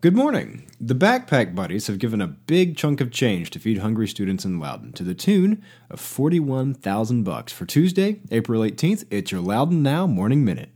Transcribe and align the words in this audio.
Good 0.00 0.14
morning. 0.14 0.70
The 0.80 0.94
Backpack 0.94 1.56
Buddies 1.56 1.88
have 1.88 1.98
given 1.98 2.20
a 2.20 2.28
big 2.28 2.76
chunk 2.76 3.00
of 3.00 3.10
change 3.10 3.50
to 3.50 3.58
feed 3.58 3.78
hungry 3.78 4.06
students 4.06 4.44
in 4.44 4.60
Loudoun 4.60 4.92
to 4.92 5.02
the 5.02 5.12
tune 5.12 5.60
of 5.90 5.98
41,000 5.98 7.24
bucks. 7.24 7.52
For 7.52 7.66
Tuesday, 7.66 8.20
April 8.30 8.62
18th, 8.62 9.06
it's 9.10 9.32
your 9.32 9.40
Loudoun 9.40 9.82
Now 9.82 10.06
Morning 10.06 10.44
Minute. 10.44 10.70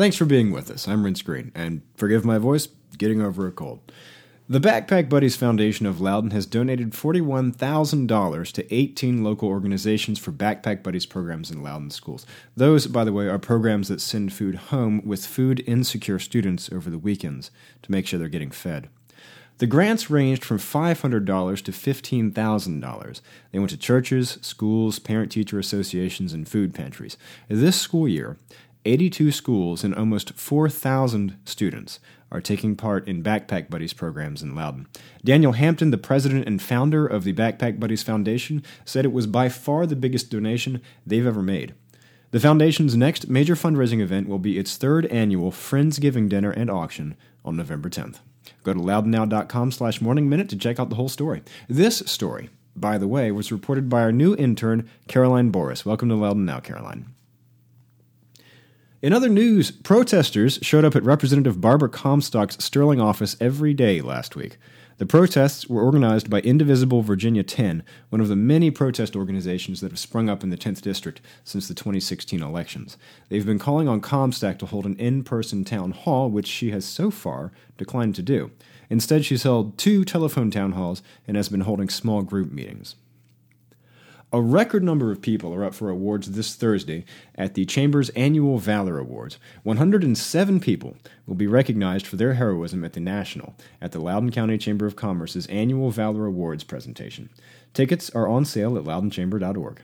Thanks 0.00 0.16
for 0.16 0.24
being 0.24 0.50
with 0.50 0.70
us. 0.70 0.88
I'm 0.88 1.04
Renss 1.04 1.22
Greene, 1.22 1.52
and 1.54 1.82
forgive 1.94 2.24
my 2.24 2.38
voice, 2.38 2.68
getting 2.96 3.20
over 3.20 3.46
a 3.46 3.52
cold. 3.52 3.80
The 4.48 4.58
Backpack 4.58 5.10
Buddies 5.10 5.36
Foundation 5.36 5.84
of 5.84 6.00
Loudoun 6.00 6.30
has 6.30 6.46
donated 6.46 6.92
$41,000 6.92 8.52
to 8.52 8.74
18 8.74 9.22
local 9.22 9.50
organizations 9.50 10.18
for 10.18 10.32
Backpack 10.32 10.82
Buddies 10.82 11.04
programs 11.04 11.50
in 11.50 11.62
Loudoun 11.62 11.90
schools. 11.90 12.24
Those, 12.56 12.86
by 12.86 13.04
the 13.04 13.12
way, 13.12 13.28
are 13.28 13.38
programs 13.38 13.88
that 13.88 14.00
send 14.00 14.32
food 14.32 14.54
home 14.54 15.02
with 15.04 15.26
food 15.26 15.62
insecure 15.66 16.18
students 16.18 16.72
over 16.72 16.88
the 16.88 16.98
weekends 16.98 17.50
to 17.82 17.92
make 17.92 18.06
sure 18.06 18.18
they're 18.18 18.28
getting 18.28 18.50
fed. 18.50 18.88
The 19.58 19.66
grants 19.66 20.08
ranged 20.08 20.42
from 20.42 20.56
$500 20.56 21.62
to 21.62 21.72
$15,000. 21.72 23.20
They 23.52 23.58
went 23.58 23.70
to 23.70 23.76
churches, 23.76 24.38
schools, 24.40 24.98
parent 24.98 25.30
teacher 25.30 25.58
associations, 25.58 26.32
and 26.32 26.48
food 26.48 26.72
pantries. 26.72 27.18
This 27.48 27.78
school 27.78 28.08
year, 28.08 28.38
82 28.84 29.32
schools 29.32 29.84
and 29.84 29.94
almost 29.94 30.32
4,000 30.32 31.36
students 31.44 32.00
are 32.32 32.40
taking 32.40 32.76
part 32.76 33.06
in 33.08 33.22
Backpack 33.22 33.68
Buddies 33.68 33.92
programs 33.92 34.42
in 34.42 34.54
Loudoun. 34.54 34.86
Daniel 35.24 35.52
Hampton, 35.52 35.90
the 35.90 35.98
president 35.98 36.46
and 36.46 36.62
founder 36.62 37.06
of 37.06 37.24
the 37.24 37.32
Backpack 37.32 37.80
Buddies 37.80 38.02
Foundation, 38.02 38.62
said 38.84 39.04
it 39.04 39.12
was 39.12 39.26
by 39.26 39.48
far 39.48 39.86
the 39.86 39.96
biggest 39.96 40.30
donation 40.30 40.80
they've 41.06 41.26
ever 41.26 41.42
made. 41.42 41.74
The 42.30 42.40
foundation's 42.40 42.96
next 42.96 43.28
major 43.28 43.56
fundraising 43.56 44.00
event 44.00 44.28
will 44.28 44.38
be 44.38 44.58
its 44.58 44.76
third 44.76 45.06
annual 45.06 45.50
Friendsgiving 45.50 46.28
dinner 46.28 46.50
and 46.50 46.70
auction 46.70 47.16
on 47.44 47.56
November 47.56 47.90
10th. 47.90 48.18
Go 48.62 48.72
to 48.72 48.80
loudounnow.com 48.80 49.72
slash 49.72 50.00
morning 50.00 50.28
minute 50.28 50.48
to 50.50 50.56
check 50.56 50.78
out 50.78 50.90
the 50.90 50.96
whole 50.96 51.08
story. 51.08 51.42
This 51.68 51.98
story, 52.06 52.48
by 52.76 52.98
the 52.98 53.08
way, 53.08 53.32
was 53.32 53.50
reported 53.50 53.88
by 53.88 54.02
our 54.02 54.12
new 54.12 54.36
intern, 54.36 54.88
Caroline 55.08 55.50
Boris. 55.50 55.84
Welcome 55.84 56.08
to 56.10 56.14
Loudoun 56.14 56.44
Now, 56.44 56.60
Caroline. 56.60 57.06
In 59.02 59.14
other 59.14 59.30
news, 59.30 59.70
protesters 59.70 60.58
showed 60.60 60.84
up 60.84 60.94
at 60.94 61.02
Representative 61.02 61.58
Barbara 61.58 61.88
Comstock's 61.88 62.62
Sterling 62.62 63.00
office 63.00 63.34
every 63.40 63.72
day 63.72 64.02
last 64.02 64.36
week. 64.36 64.58
The 64.98 65.06
protests 65.06 65.68
were 65.68 65.80
organized 65.80 66.28
by 66.28 66.40
Indivisible 66.40 67.00
Virginia 67.00 67.42
10, 67.42 67.82
one 68.10 68.20
of 68.20 68.28
the 68.28 68.36
many 68.36 68.70
protest 68.70 69.16
organizations 69.16 69.80
that 69.80 69.90
have 69.90 69.98
sprung 69.98 70.28
up 70.28 70.42
in 70.42 70.50
the 70.50 70.58
10th 70.58 70.82
District 70.82 71.22
since 71.44 71.66
the 71.66 71.72
2016 71.72 72.42
elections. 72.42 72.98
They've 73.30 73.46
been 73.46 73.58
calling 73.58 73.88
on 73.88 74.02
Comstock 74.02 74.58
to 74.58 74.66
hold 74.66 74.84
an 74.84 74.96
in 74.96 75.24
person 75.24 75.64
town 75.64 75.92
hall, 75.92 76.28
which 76.28 76.46
she 76.46 76.70
has 76.72 76.84
so 76.84 77.10
far 77.10 77.52
declined 77.78 78.16
to 78.16 78.22
do. 78.22 78.50
Instead, 78.90 79.24
she's 79.24 79.44
held 79.44 79.78
two 79.78 80.04
telephone 80.04 80.50
town 80.50 80.72
halls 80.72 81.02
and 81.26 81.38
has 81.38 81.48
been 81.48 81.62
holding 81.62 81.88
small 81.88 82.20
group 82.20 82.52
meetings. 82.52 82.96
A 84.32 84.40
record 84.40 84.84
number 84.84 85.10
of 85.10 85.20
people 85.20 85.52
are 85.52 85.64
up 85.64 85.74
for 85.74 85.90
awards 85.90 86.30
this 86.30 86.54
Thursday 86.54 87.04
at 87.34 87.54
the 87.54 87.64
Chamber's 87.64 88.10
annual 88.10 88.58
Valor 88.58 88.96
Awards. 88.96 89.38
107 89.64 90.60
people 90.60 90.96
will 91.26 91.34
be 91.34 91.48
recognized 91.48 92.06
for 92.06 92.14
their 92.14 92.34
heroism 92.34 92.84
at 92.84 92.92
the 92.92 93.00
National 93.00 93.56
at 93.80 93.90
the 93.90 93.98
Loudoun 93.98 94.30
County 94.30 94.56
Chamber 94.56 94.86
of 94.86 94.94
Commerce's 94.94 95.46
annual 95.46 95.90
Valor 95.90 96.26
Awards 96.26 96.62
presentation. 96.62 97.28
Tickets 97.74 98.08
are 98.10 98.28
on 98.28 98.44
sale 98.44 98.78
at 98.78 98.84
loudounchamber.org. 98.84 99.80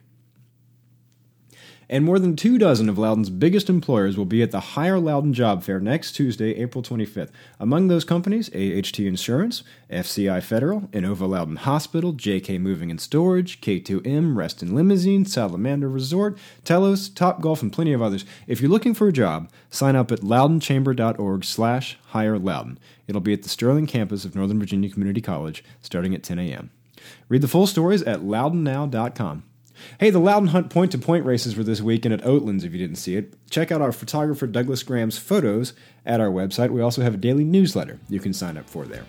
And 1.89 2.05
more 2.05 2.19
than 2.19 2.35
two 2.35 2.59
dozen 2.59 2.89
of 2.89 2.99
Loudoun's 2.99 3.31
biggest 3.31 3.71
employers 3.71 4.17
will 4.17 4.25
be 4.25 4.43
at 4.43 4.51
the 4.51 4.61
Hire 4.61 4.99
Loudoun 4.99 5.33
Job 5.33 5.63
Fair 5.63 5.79
next 5.79 6.13
Tuesday, 6.13 6.57
April 6.57 6.83
25th. 6.83 7.31
Among 7.61 7.87
those 7.87 8.05
companies, 8.05 8.49
AHT 8.49 8.99
Insurance, 8.99 9.63
FCI 9.89 10.43
Federal, 10.43 10.83
Inova 10.93 11.29
Loudoun 11.29 11.57
Hospital, 11.57 12.13
JK 12.13 12.61
Moving 12.61 12.91
and 12.91 13.01
Storage, 13.01 13.61
K2M, 13.61 14.37
Reston 14.37 14.75
Limousine, 14.75 15.25
Salamander 15.25 15.89
Resort, 15.89 16.37
Telos, 16.65 17.09
Top 17.09 17.41
Golf, 17.41 17.63
and 17.63 17.73
plenty 17.73 17.93
of 17.93 18.03
others. 18.03 18.25
If 18.49 18.61
you're 18.61 18.71
looking 18.71 18.95
for 18.95 19.07
a 19.07 19.13
job, 19.13 19.49
sign 19.71 19.95
up 19.95 20.11
at 20.11 20.23
loudounchamber.org 20.23 21.45
slash 21.45 21.99
hire 22.07 22.39
Loudoun. 22.39 22.81
It'll 23.07 23.21
be 23.21 23.33
at 23.33 23.45
the 23.45 23.49
Sterling 23.49 23.87
campus 23.87 24.25
of 24.25 24.35
Northern 24.35 24.59
Virginia 24.59 24.91
Community 24.91 25.21
College 25.21 25.63
starting 25.83 26.17
at 26.17 26.25
10 26.25 26.41
a.m. 26.41 26.71
Read 27.29 27.43
the 27.43 27.49
full 27.49 27.69
stories 27.69 28.03
at 28.03 28.21
loudounnow.com. 28.23 29.45
Hey, 29.99 30.11
the 30.11 30.19
Loudoun 30.19 30.49
Hunt 30.49 30.71
point 30.71 30.93
to 30.93 30.99
point 30.99 31.25
races 31.25 31.57
were 31.57 31.65
this 31.65 31.81
weekend 31.81 32.15
at 32.15 32.23
Oatlands 32.23 32.65
if 32.65 32.73
you 32.73 32.79
didn't 32.79 32.97
see 32.97 33.17
it. 33.17 33.35
Check 33.51 33.71
out 33.71 33.81
our 33.83 33.93
photographer 33.93 34.47
Douglas 34.47 34.83
Graham's 34.83 35.19
photos 35.19 35.73
at 36.05 36.21
our 36.21 36.31
website. 36.31 36.71
We 36.71 36.83
also 36.83 37.03
have 37.03 37.15
a 37.15 37.19
daily 37.19 37.45
newsletter 37.45 37.99
you 38.09 38.21
can 38.21 38.33
sign 38.33 38.57
up 38.57 38.69
for 38.69 38.87
there. 38.87 39.05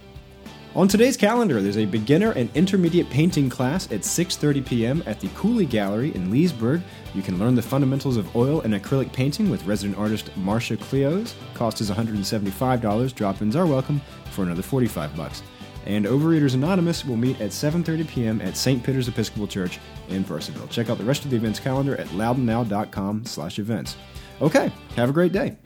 On 0.75 0.87
today's 0.87 1.17
calendar, 1.17 1.59
there's 1.59 1.77
a 1.77 1.85
beginner 1.85 2.31
and 2.33 2.51
intermediate 2.53 3.09
painting 3.09 3.49
class 3.49 3.91
at 3.91 4.01
6:30 4.01 4.65
p.m. 4.65 5.03
at 5.07 5.19
the 5.19 5.29
Cooley 5.29 5.65
Gallery 5.65 6.13
in 6.13 6.29
Leesburg. 6.29 6.81
You 7.15 7.23
can 7.23 7.39
learn 7.39 7.55
the 7.55 7.61
fundamentals 7.61 8.15
of 8.15 8.35
oil 8.35 8.61
and 8.61 8.75
acrylic 8.75 9.11
painting 9.11 9.49
with 9.49 9.65
resident 9.65 9.97
artist 9.97 10.29
Marcia 10.37 10.77
Cleos. 10.77 11.33
Cost 11.55 11.81
is 11.81 11.89
$175. 11.89 13.15
Drop-ins 13.15 13.55
are 13.55 13.65
welcome 13.65 14.01
for 14.29 14.43
another 14.43 14.61
45 14.61 15.15
bucks 15.15 15.41
and 15.87 16.05
Overeaters 16.05 16.53
Anonymous 16.53 17.03
will 17.03 17.17
meet 17.17 17.41
at 17.41 17.49
7:30 17.51 18.07
p.m. 18.07 18.41
at 18.41 18.55
St. 18.55 18.83
Peter's 18.83 19.07
Episcopal 19.07 19.47
Church 19.47 19.79
in 20.09 20.23
Purcellville. 20.23 20.69
Check 20.69 20.89
out 20.89 20.99
the 20.99 21.03
rest 21.03 21.25
of 21.25 21.31
the 21.31 21.37
events 21.37 21.59
calendar 21.59 21.95
at 21.95 22.07
loudounnow.com/events. 22.07 23.95
Okay, 24.39 24.71
have 24.95 25.09
a 25.09 25.13
great 25.13 25.31
day. 25.31 25.57